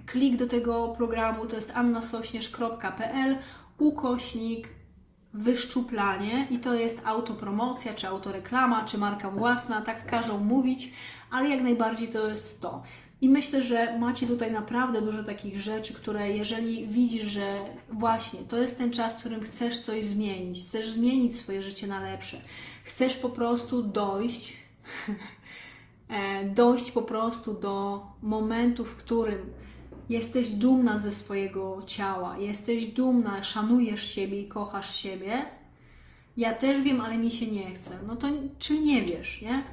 [0.06, 3.38] klik do tego programu, to jest annasośnierz.pl
[3.78, 4.68] ukośnik
[5.34, 10.92] wyszczuplanie i to jest autopromocja, czy autoreklama, czy marka własna, tak każą mówić,
[11.32, 12.82] ale jak najbardziej to jest to.
[13.20, 17.60] I myślę, że macie tutaj naprawdę dużo takich rzeczy, które jeżeli widzisz, że
[17.92, 22.00] właśnie to jest ten czas, w którym chcesz coś zmienić, chcesz zmienić swoje życie na
[22.00, 22.40] lepsze,
[22.84, 24.56] chcesz po prostu dojść,
[26.08, 29.52] e, dojść po prostu do momentu, w którym
[30.08, 35.44] jesteś dumna ze swojego ciała, jesteś dumna, szanujesz siebie i kochasz siebie.
[36.36, 37.98] Ja też wiem, ale mi się nie chce.
[38.06, 39.64] No to czy nie wiesz, nie?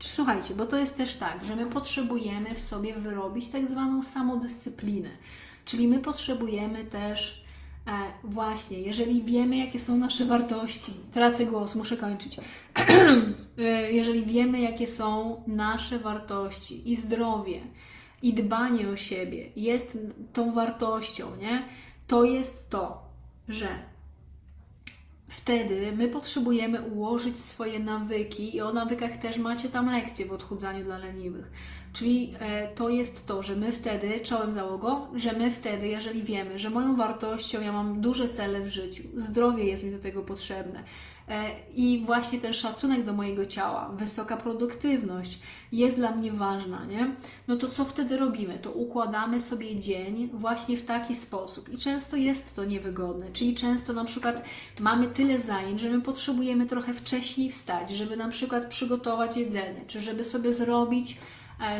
[0.00, 5.08] Słuchajcie, bo to jest też tak, że my potrzebujemy w sobie wyrobić tak zwaną samodyscyplinę.
[5.64, 7.44] Czyli my potrzebujemy też
[7.86, 7.90] e,
[8.24, 12.36] właśnie, jeżeli wiemy, jakie są nasze wartości, tracę głos, muszę kończyć.
[13.58, 17.60] e, jeżeli wiemy, jakie są nasze wartości i zdrowie,
[18.22, 19.98] i dbanie o siebie jest
[20.32, 21.64] tą wartością, nie?
[22.06, 23.02] To jest to,
[23.48, 23.68] że
[25.30, 30.84] wtedy my potrzebujemy ułożyć swoje nawyki i o nawykach też macie tam lekcje w odchudzaniu
[30.84, 31.50] dla leniwych.
[31.92, 36.58] Czyli e, to jest to, że my wtedy, czołem załogo, że my wtedy, jeżeli wiemy,
[36.58, 40.84] że moją wartością ja mam duże cele w życiu, zdrowie jest mi do tego potrzebne,
[41.30, 45.38] E, I właśnie ten szacunek do mojego ciała, wysoka produktywność
[45.72, 47.14] jest dla mnie ważna, nie?
[47.48, 48.58] No to co wtedy robimy?
[48.58, 51.68] To układamy sobie dzień właśnie w taki sposób.
[51.68, 54.44] I często jest to niewygodne, czyli często na przykład
[54.80, 60.00] mamy tyle zajęć, że my potrzebujemy trochę wcześniej wstać, żeby na przykład przygotować jedzenie, czy
[60.00, 61.18] żeby sobie zrobić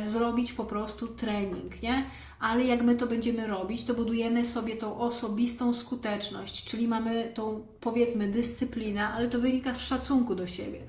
[0.01, 2.05] zrobić po prostu trening, nie?
[2.41, 7.67] Ale jak my to będziemy robić, to budujemy sobie tą osobistą skuteczność, czyli mamy tą
[7.81, 10.81] powiedzmy dyscyplinę, ale to wynika z szacunku do siebie.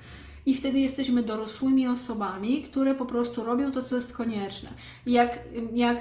[0.45, 4.69] I wtedy jesteśmy dorosłymi osobami, które po prostu robią to, co jest konieczne.
[5.05, 5.39] Jak,
[5.73, 5.97] jak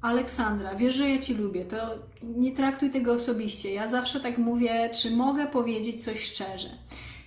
[0.00, 1.76] Aleksandra, wiesz, że ja Ci lubię, to
[2.22, 3.74] nie traktuj tego osobiście.
[3.74, 6.68] Ja zawsze tak mówię, czy mogę powiedzieć coś szczerze.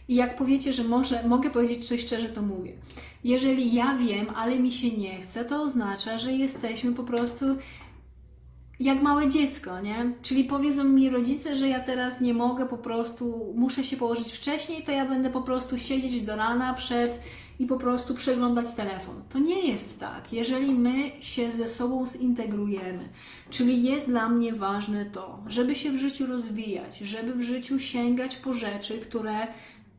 [0.09, 2.73] I jak powiecie, że może, mogę powiedzieć coś szczerze, to mówię.
[3.23, 7.45] Jeżeli ja wiem, ale mi się nie chce, to oznacza, że jesteśmy po prostu
[8.79, 10.13] jak małe dziecko, nie?
[10.21, 14.83] Czyli powiedzą mi rodzice, że ja teraz nie mogę, po prostu muszę się położyć wcześniej,
[14.83, 17.21] to ja będę po prostu siedzieć do rana przed
[17.59, 19.23] i po prostu przeglądać telefon.
[19.29, 20.33] To nie jest tak.
[20.33, 23.09] Jeżeli my się ze sobą zintegrujemy,
[23.49, 28.35] czyli jest dla mnie ważne to, żeby się w życiu rozwijać, żeby w życiu sięgać
[28.35, 29.47] po rzeczy, które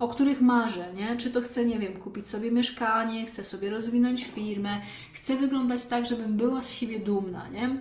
[0.00, 1.16] o których marzę, nie?
[1.16, 4.80] Czy to chcę, nie wiem, kupić sobie mieszkanie, chcę sobie rozwinąć firmę,
[5.12, 7.76] chcę wyglądać tak, żebym była z siebie dumna, nie?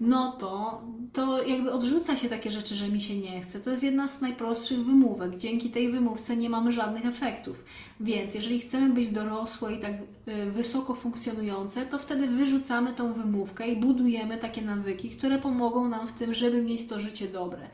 [0.00, 0.82] No to,
[1.12, 3.60] to jakby odrzuca się takie rzeczy, że mi się nie chce.
[3.60, 5.36] To jest jedna z najprostszych wymówek.
[5.36, 7.64] Dzięki tej wymówce nie mamy żadnych efektów.
[8.00, 13.68] Więc jeżeli chcemy być dorosłe i tak y, wysoko funkcjonujące, to wtedy wyrzucamy tą wymówkę
[13.68, 17.68] i budujemy takie nawyki, które pomogą nam w tym, żeby mieć to życie dobre.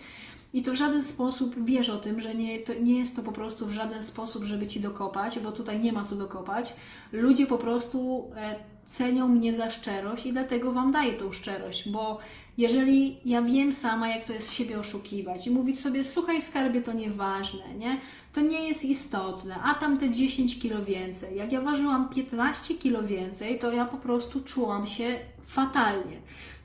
[0.53, 3.33] I to w żaden sposób wiesz o tym, że nie, to nie jest to po
[3.33, 6.75] prostu w żaden sposób, żeby ci dokopać, bo tutaj nie ma co dokopać.
[7.13, 8.57] Ludzie po prostu e,
[8.87, 12.19] cenią mnie za szczerość i dlatego Wam daję tą szczerość, bo
[12.59, 16.93] jeżeli ja wiem sama, jak to jest siebie oszukiwać i mówić sobie, słuchaj skarbie, to
[16.93, 18.01] nieważne, nie?
[18.33, 21.37] To nie jest istotne, a tam te 10 kilo więcej.
[21.37, 26.21] Jak ja ważyłam 15 kilo więcej, to ja po prostu czułam się fatalnie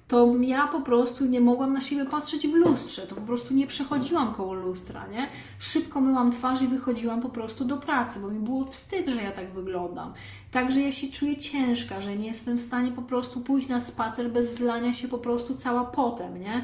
[0.08, 3.68] to ja po prostu nie mogłam na siebie patrzeć w lustrze, to po prostu nie
[3.68, 5.28] przechodziłam koło lustra, nie?
[5.60, 9.32] Szybko myłam twarz i wychodziłam po prostu do pracy, bo mi było wstyd, że ja
[9.32, 10.14] tak wyglądam.
[10.52, 14.32] Także ja się czuję ciężka, że nie jestem w stanie po prostu pójść na spacer
[14.32, 16.64] bez zlania się po prostu cała potem, nie?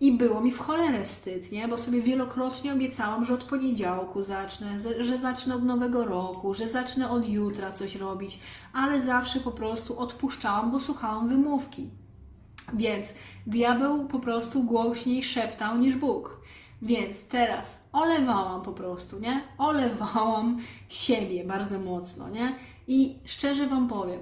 [0.00, 1.68] I było mi w cholerę wstyd, nie?
[1.68, 7.10] Bo sobie wielokrotnie obiecałam, że od poniedziałku zacznę, że zacznę od nowego roku, że zacznę
[7.10, 8.40] od jutra coś robić,
[8.72, 11.90] ale zawsze po prostu odpuszczałam, bo słuchałam wymówki.
[12.74, 13.14] Więc
[13.46, 16.38] diabeł po prostu głośniej szeptał niż Bóg.
[16.82, 19.42] Więc teraz olewałam po prostu, nie?
[19.58, 22.54] Olewałam siebie bardzo mocno, nie?
[22.88, 24.20] I szczerze Wam powiem,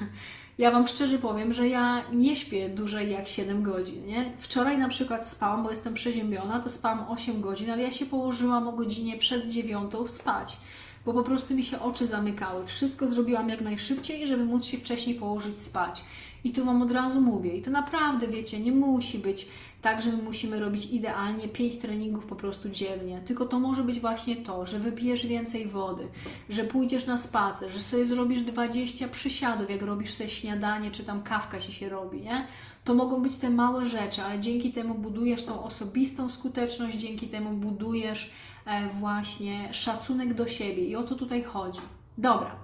[0.58, 4.32] ja Wam szczerze powiem, że ja nie śpię dłużej jak 7 godzin, nie?
[4.38, 8.68] Wczoraj na przykład spałam, bo jestem przeziębiona, to spałam 8 godzin, ale ja się położyłam
[8.68, 10.56] o godzinie przed 9 spać,
[11.04, 12.66] bo po prostu mi się oczy zamykały.
[12.66, 16.04] Wszystko zrobiłam jak najszybciej, żeby móc się wcześniej położyć spać.
[16.44, 17.56] I tu Wam od razu mówię.
[17.56, 19.48] I to naprawdę, wiecie, nie musi być
[19.82, 23.20] tak, że my musimy robić idealnie 5 treningów po prostu dziennie.
[23.26, 26.08] Tylko to może być właśnie to, że wypijesz więcej wody,
[26.50, 31.22] że pójdziesz na spacer, że sobie zrobisz 20 przysiadów, jak robisz sobie śniadanie, czy tam
[31.22, 32.46] kawka ci się robi, nie?
[32.84, 37.50] To mogą być te małe rzeczy, ale dzięki temu budujesz tą osobistą skuteczność, dzięki temu
[37.50, 38.30] budujesz
[38.66, 41.80] e, właśnie szacunek do siebie i o to tutaj chodzi.
[42.18, 42.56] Dobra,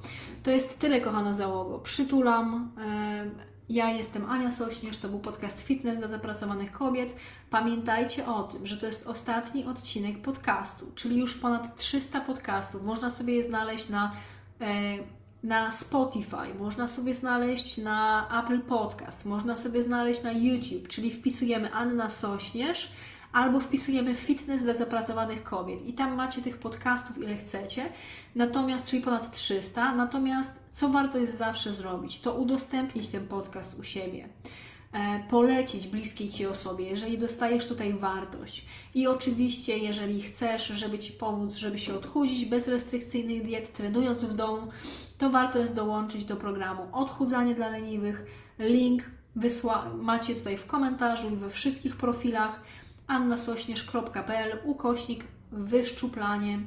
[0.43, 1.79] to jest tyle, kochana załogo.
[1.79, 2.71] Przytulam.
[2.79, 3.31] E,
[3.71, 7.16] ja jestem Ania Sośnierz, to był podcast Fitness dla zapracowanych kobiet.
[7.51, 12.83] Pamiętajcie o tym, że to jest ostatni odcinek podcastu, czyli już ponad 300 podcastów.
[12.83, 14.12] Można sobie je znaleźć na,
[14.61, 14.99] e,
[15.43, 21.73] na Spotify, można sobie znaleźć na Apple Podcast, można sobie znaleźć na YouTube, czyli wpisujemy
[21.73, 22.93] Anna Sośnierz
[23.33, 25.87] albo wpisujemy fitness dla zapracowanych kobiet.
[25.87, 27.93] I tam macie tych podcastów ile chcecie,
[28.35, 33.83] natomiast, czyli ponad 300, natomiast co warto jest zawsze zrobić, to udostępnić ten podcast u
[33.83, 34.28] siebie.
[34.93, 38.66] E, polecić bliskiej Ci osobie, jeżeli dostajesz tutaj wartość.
[38.95, 44.35] I oczywiście, jeżeli chcesz, żeby Ci pomóc, żeby się odchudzić bez restrykcyjnych diet, trenując w
[44.35, 44.68] domu,
[45.18, 48.26] to warto jest dołączyć do programu Odchudzanie dla leniwych.
[48.59, 49.03] Link
[49.37, 52.61] wysła- macie tutaj w komentarzu i we wszystkich profilach
[53.11, 56.59] annasośnierz.pl ukośnik wyszczuplanie.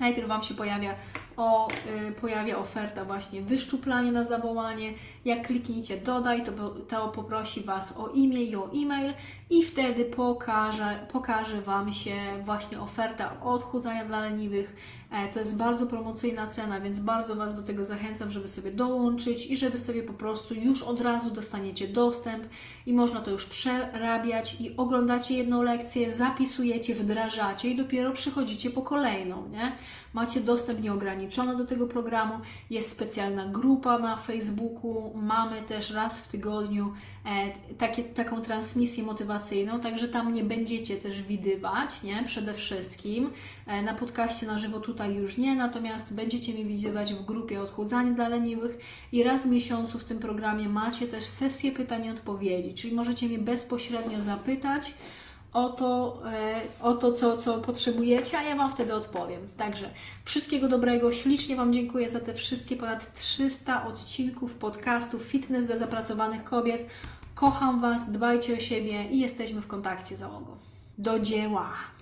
[0.00, 0.94] Najpierw Wam się pojawia,
[1.36, 1.68] o,
[2.08, 4.92] y, pojawia oferta właśnie wyszczuplanie na zawołanie.
[5.24, 9.14] Jak klikniecie dodaj, to, to poprosi Was o imię i o e-mail
[9.50, 14.76] i wtedy pokaże, pokaże Wam się właśnie oferta odchudzania dla leniwych.
[15.16, 19.46] E, to jest bardzo promocyjna cena, więc bardzo Was do tego zachęcam, żeby sobie dołączyć
[19.46, 22.44] i żeby sobie po prostu już od razu dostaniecie dostęp
[22.86, 28.82] i można to już przerabiać i oglądacie jedną lekcję, zapisujecie, wdrażacie i dopiero przychodzicie po
[28.82, 29.72] kolejną, nie?
[30.14, 32.34] Macie dostęp nieograniczony do tego programu,
[32.70, 36.92] jest specjalna grupa na Facebooku, mamy też raz w tygodniu
[37.24, 42.24] e, takie, taką transmisję motywacyjną, także tam nie będziecie też widywać, nie?
[42.26, 43.30] Przede wszystkim.
[43.66, 48.10] E, na podcaście na żywo tutaj już nie, natomiast będziecie mi widywać w grupie Odchudzanie
[48.10, 48.78] dla leniwych
[49.12, 53.26] i raz w miesiącu w tym programie macie też sesję pytań i odpowiedzi, czyli możecie
[53.26, 54.92] mnie bezpośrednio zapytać,
[55.52, 59.40] o to, e, o to co, co potrzebujecie, a ja Wam wtedy odpowiem.
[59.56, 59.90] Także
[60.24, 66.44] wszystkiego dobrego, ślicznie Wam dziękuję za te wszystkie ponad 300 odcinków podcastów Fitness dla zapracowanych
[66.44, 66.86] kobiet.
[67.34, 70.56] Kocham Was, dbajcie o siebie i jesteśmy w kontakcie załogą.
[70.98, 71.95] Do dzieła!